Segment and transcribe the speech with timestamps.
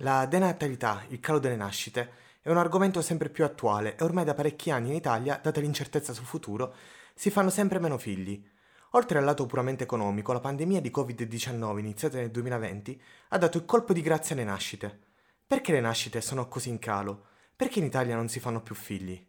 [0.00, 4.34] La denatalità, il calo delle nascite, è un argomento sempre più attuale e ormai da
[4.34, 6.74] parecchi anni in Italia, data l'incertezza sul futuro,
[7.14, 8.46] si fanno sempre meno figli.
[8.90, 13.64] Oltre al lato puramente economico, la pandemia di Covid-19 iniziata nel 2020 ha dato il
[13.64, 15.00] colpo di grazia alle nascite.
[15.46, 17.24] Perché le nascite sono così in calo?
[17.56, 19.28] Perché in Italia non si fanno più figli?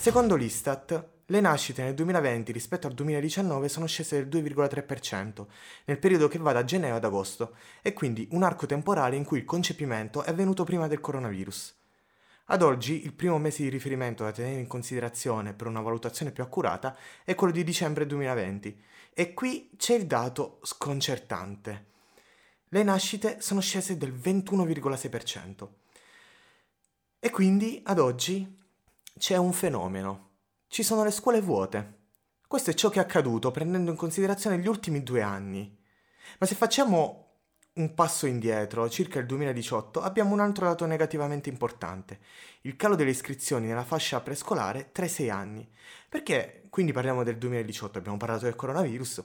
[0.00, 5.44] Secondo l'Istat, le nascite nel 2020 rispetto al 2019 sono scese del 2,3%
[5.84, 9.36] nel periodo che va da gennaio ad agosto e quindi un arco temporale in cui
[9.36, 11.78] il concepimento è avvenuto prima del coronavirus.
[12.46, 16.42] Ad oggi il primo mese di riferimento da tenere in considerazione per una valutazione più
[16.42, 21.88] accurata è quello di dicembre 2020 e qui c'è il dato sconcertante.
[22.70, 25.68] Le nascite sono scese del 21,6%.
[27.20, 28.59] E quindi ad oggi
[29.20, 30.28] c'è un fenomeno.
[30.66, 31.98] Ci sono le scuole vuote.
[32.48, 35.78] Questo è ciò che è accaduto prendendo in considerazione gli ultimi due anni.
[36.38, 37.26] Ma se facciamo
[37.74, 42.18] un passo indietro, circa il 2018, abbiamo un altro dato negativamente importante,
[42.62, 45.70] il calo delle iscrizioni nella fascia prescolare 3-6 anni.
[46.08, 49.22] Perché quindi parliamo del 2018, abbiamo parlato del coronavirus,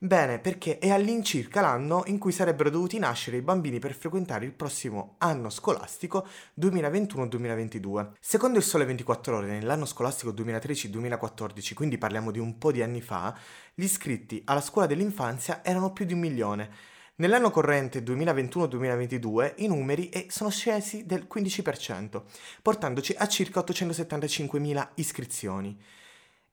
[0.00, 4.52] Bene, perché è all'incirca l'anno in cui sarebbero dovuti nascere i bambini per frequentare il
[4.52, 6.24] prossimo anno scolastico
[6.60, 8.12] 2021-2022.
[8.20, 13.00] Secondo il Sole 24 Ore, nell'anno scolastico 2013-2014, quindi parliamo di un po' di anni
[13.00, 13.36] fa,
[13.74, 16.70] gli iscritti alla scuola dell'infanzia erano più di un milione.
[17.16, 22.22] Nell'anno corrente 2021-2022 i numeri sono scesi del 15%,
[22.62, 25.76] portandoci a circa 875.000 iscrizioni.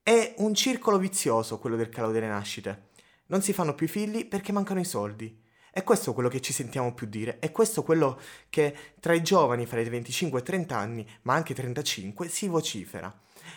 [0.01, 2.93] È un circolo vizioso quello del calo delle nascite.
[3.27, 5.41] Non si fanno più figli perché mancano i soldi.
[5.71, 8.17] È questo quello che ci sentiamo più dire, è questo quello
[8.49, 13.13] che tra i giovani fra i 25 e 30 anni, ma anche 35, si vocifera.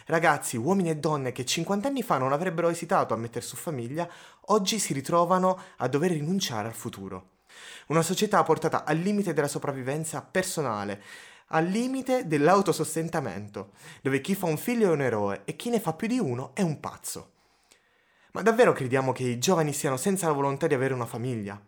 [0.07, 4.11] Ragazzi, uomini e donne che 50 anni fa non avrebbero esitato a mettere su famiglia,
[4.47, 7.37] oggi si ritrovano a dover rinunciare al futuro.
[7.89, 11.03] Una società portata al limite della sopravvivenza personale,
[11.49, 13.73] al limite dell'autosostentamento,
[14.03, 16.51] dove chi fa un figlio è un eroe e chi ne fa più di uno
[16.55, 17.37] è un pazzo.
[18.33, 21.59] Ma davvero crediamo che i giovani siano senza la volontà di avere una famiglia?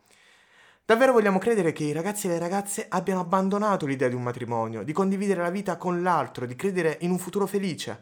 [0.85, 4.83] Davvero vogliamo credere che i ragazzi e le ragazze abbiano abbandonato l'idea di un matrimonio,
[4.83, 7.99] di condividere la vita con l'altro, di credere in un futuro felice?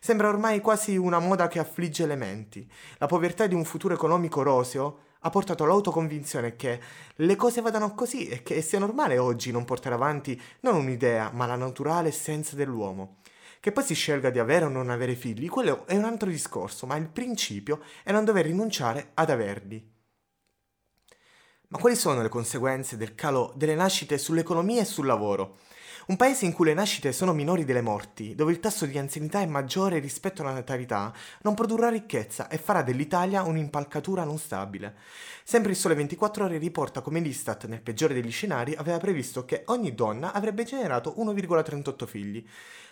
[0.00, 2.66] Sembra ormai quasi una moda che affligge le menti.
[2.96, 6.80] La povertà di un futuro economico roseo ha portato l'autoconvinzione che
[7.16, 11.44] le cose vadano così e che sia normale oggi non portare avanti non un'idea, ma
[11.44, 13.19] la naturale essenza dell'uomo.
[13.60, 16.86] Che poi si scelga di avere o non avere figli, quello è un altro discorso,
[16.86, 19.86] ma il principio è non dover rinunciare ad averli.
[21.68, 25.58] Ma quali sono le conseguenze del calo delle nascite sull'economia e sul lavoro?
[26.06, 29.40] Un paese in cui le nascite sono minori delle morti, dove il tasso di anzianità
[29.40, 31.12] è maggiore rispetto alla natalità,
[31.42, 34.96] non produrrà ricchezza e farà dell'Italia un'impalcatura non stabile.
[35.44, 39.62] Sempre il Sole 24 Ore riporta come l'Istat, nel peggiore degli scenari, aveva previsto che
[39.66, 42.44] ogni donna avrebbe generato 1,38 figli.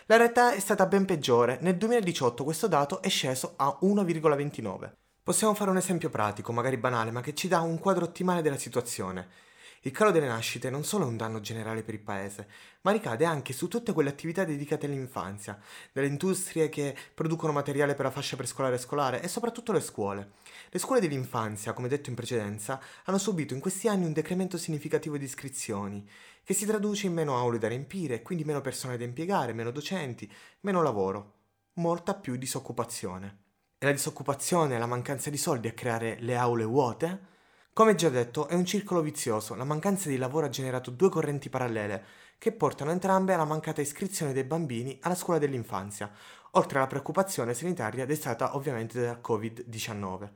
[0.05, 4.91] La realtà è stata ben peggiore, nel 2018 questo dato è sceso a 1,29.
[5.23, 8.57] Possiamo fare un esempio pratico, magari banale, ma che ci dà un quadro ottimale della
[8.57, 9.48] situazione.
[9.83, 12.47] Il calo delle nascite non solo è un danno generale per il paese,
[12.81, 15.57] ma ricade anche su tutte quelle attività dedicate all'infanzia,
[15.93, 20.31] dalle industrie che producono materiale per la fascia prescolare e scolare e soprattutto le scuole.
[20.69, 25.17] Le scuole dell'infanzia, come detto in precedenza, hanno subito in questi anni un decremento significativo
[25.17, 26.05] di iscrizioni,
[26.43, 30.29] che si traduce in meno aule da riempire, quindi meno persone da impiegare, meno docenti,
[30.61, 31.35] meno lavoro,
[31.75, 33.43] molta più disoccupazione.
[33.77, 37.37] E la disoccupazione e la mancanza di soldi a creare le aule vuote?
[37.73, 39.55] Come già detto, è un circolo vizioso.
[39.55, 42.03] La mancanza di lavoro ha generato due correnti parallele,
[42.37, 46.11] che portano entrambe alla mancata iscrizione dei bambini alla scuola dell'infanzia,
[46.51, 50.29] oltre alla preoccupazione sanitaria destata ovviamente dal Covid-19.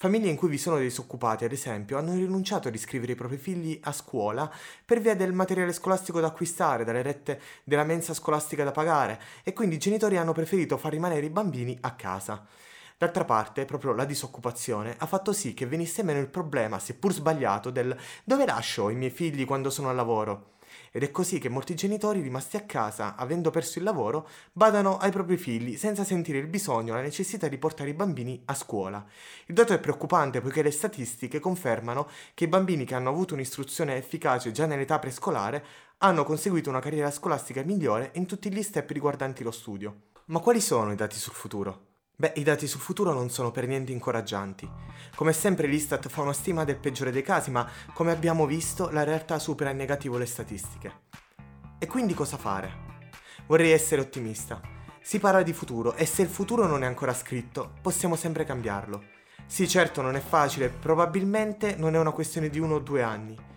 [0.00, 3.36] Famiglie in cui vi sono dei disoccupati, ad esempio, hanno rinunciato ad iscrivere i propri
[3.36, 4.48] figli a scuola
[4.84, 9.52] per via del materiale scolastico da acquistare, dalle rette della mensa scolastica da pagare e
[9.52, 12.46] quindi i genitori hanno preferito far rimanere i bambini a casa.
[12.98, 17.70] D'altra parte, proprio la disoccupazione ha fatto sì che venisse meno il problema, seppur sbagliato,
[17.70, 20.56] del dove lascio i miei figli quando sono al lavoro.
[20.90, 25.12] Ed è così che molti genitori rimasti a casa, avendo perso il lavoro, badano ai
[25.12, 29.06] propri figli senza sentire il bisogno o la necessità di portare i bambini a scuola.
[29.46, 33.94] Il dato è preoccupante poiché le statistiche confermano che i bambini che hanno avuto un'istruzione
[33.94, 35.64] efficace già nell'età prescolare
[35.98, 40.00] hanno conseguito una carriera scolastica migliore in tutti gli step riguardanti lo studio.
[40.26, 41.87] Ma quali sono i dati sul futuro?
[42.20, 44.68] Beh, i dati sul futuro non sono per niente incoraggianti.
[45.14, 49.04] Come sempre l'Istat fa una stima del peggiore dei casi, ma come abbiamo visto la
[49.04, 51.02] realtà supera in negativo le statistiche.
[51.78, 52.86] E quindi cosa fare?
[53.46, 54.60] Vorrei essere ottimista.
[55.00, 59.00] Si parla di futuro e se il futuro non è ancora scritto, possiamo sempre cambiarlo.
[59.46, 63.47] Sì, certo non è facile, probabilmente non è una questione di uno o due anni.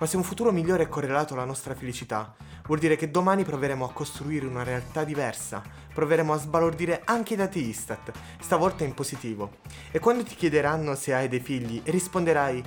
[0.00, 3.84] Ma se un futuro migliore è correlato alla nostra felicità, vuol dire che domani proveremo
[3.84, 5.62] a costruire una realtà diversa,
[5.92, 8.10] proveremo a sbalordire anche i dati Istat,
[8.40, 9.58] stavolta in positivo.
[9.90, 12.64] E quando ti chiederanno se hai dei figli, risponderai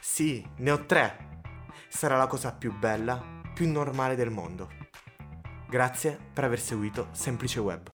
[0.00, 1.42] sì, ne ho tre.
[1.88, 3.22] Sarà la cosa più bella,
[3.52, 4.70] più normale del mondo.
[5.68, 7.88] Grazie per aver seguito Semplice Web.